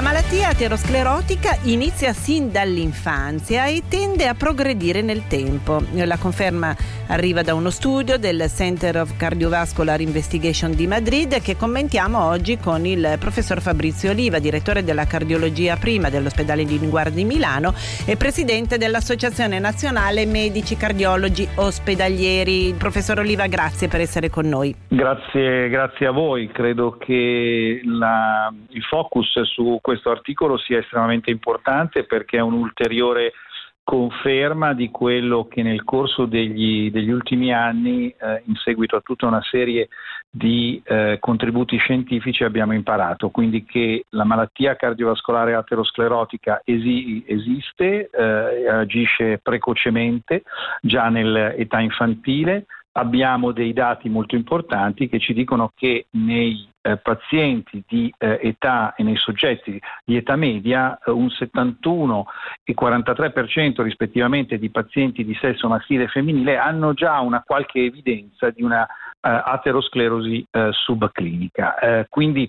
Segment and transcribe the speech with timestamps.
[0.00, 5.82] La malattia aterosclerotica inizia sin dall'infanzia e tende a progredire nel tempo.
[5.92, 6.74] La conferma
[7.08, 12.86] arriva da uno studio del Center of Cardiovascular Investigation di Madrid che commentiamo oggi con
[12.86, 17.74] il professor Fabrizio Oliva, direttore della cardiologia prima dell'ospedale di Linguardi di Milano
[18.06, 22.74] e presidente dell'Associazione Nazionale Medici Cardiologi Ospedalieri.
[22.78, 24.74] Professor Oliva, grazie per essere con noi.
[24.88, 26.48] Grazie, grazie a voi.
[26.50, 33.32] Credo che la, il focus su questo articolo sia estremamente importante perché è un'ulteriore
[33.82, 39.26] conferma di quello che nel corso degli, degli ultimi anni, eh, in seguito a tutta
[39.26, 39.88] una serie
[40.30, 48.68] di eh, contributi scientifici, abbiamo imparato, quindi che la malattia cardiovascolare aterosclerotica esi- esiste, eh,
[48.68, 50.44] agisce precocemente
[50.82, 57.82] già nell'età infantile, abbiamo dei dati molto importanti che ci dicono che nei eh, pazienti
[57.86, 62.26] di eh, età e nei soggetti di età media eh, un 71
[62.64, 68.50] e 43% rispettivamente di pazienti di sesso maschile e femminile hanno già una qualche evidenza
[68.50, 68.86] di una
[69.20, 71.74] aterosclerosi uh, subclinica.
[71.80, 72.48] Uh, quindi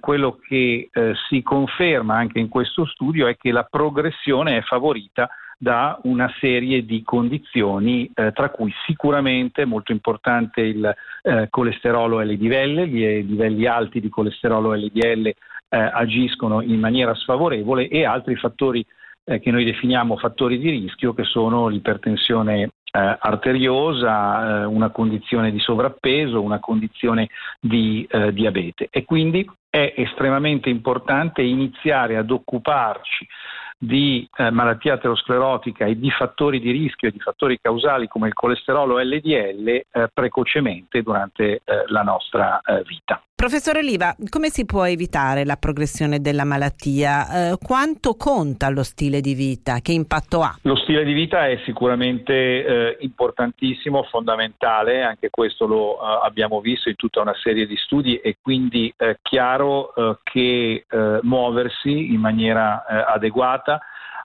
[0.00, 0.90] quello che
[1.28, 5.28] si conferma anche in questo studio è che la progressione è favorita
[5.62, 12.82] da una serie di condizioni, eh, tra cui sicuramente molto importante il eh, colesterolo LDL,
[12.82, 15.36] gli livelli alti di colesterolo LDL eh,
[15.68, 18.84] agiscono in maniera sfavorevole e altri fattori
[19.22, 25.50] eh, che noi definiamo fattori di rischio che sono l'ipertensione eh, arteriosa, eh, una condizione
[25.50, 33.26] di sovrappeso, una condizione di diabete e quindi è estremamente importante iniziare ad occuparci
[33.82, 38.32] di eh, malattia aterosclerotica e di fattori di rischio e di fattori causali come il
[38.32, 43.20] colesterolo LDL eh, precocemente durante eh, la nostra eh, vita.
[43.42, 47.50] Professore Oliva, come si può evitare la progressione della malattia?
[47.50, 49.80] Eh, quanto conta lo stile di vita?
[49.80, 50.56] Che impatto ha?
[50.62, 56.88] Lo stile di vita è sicuramente eh, importantissimo, fondamentale, anche questo lo eh, abbiamo visto
[56.88, 62.20] in tutta una serie di studi e quindi è chiaro eh, che eh, muoversi in
[62.20, 63.80] maniera eh, adeguata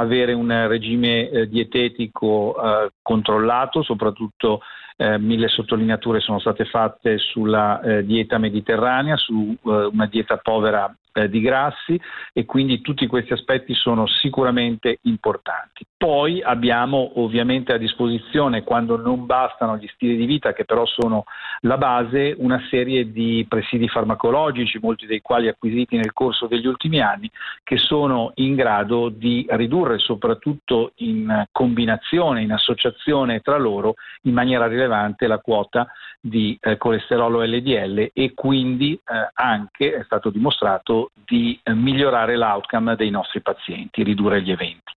[0.00, 2.56] avere un regime dietetico
[3.02, 4.60] controllato, soprattutto
[5.00, 10.94] eh, mille sottolineature sono state fatte sulla eh, dieta mediterranea, su eh, una dieta povera
[11.20, 12.00] eh, di grassi
[12.32, 15.84] e quindi tutti questi aspetti sono sicuramente importanti.
[15.96, 21.24] Poi abbiamo ovviamente a disposizione, quando non bastano gli stili di vita, che però sono
[21.60, 27.00] la base, una serie di presidi farmacologici, molti dei quali acquisiti nel corso degli ultimi
[27.00, 27.30] anni,
[27.62, 34.66] che sono in grado di ridurre soprattutto in combinazione, in associazione tra loro, in maniera
[34.66, 35.86] rilevante la quota
[36.20, 42.96] di eh, colesterolo LDL e quindi eh, anche è stato dimostrato di eh, migliorare l'outcome
[42.96, 44.92] dei nostri pazienti, ridurre gli eventi.